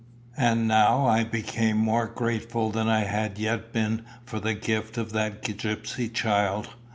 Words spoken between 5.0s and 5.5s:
that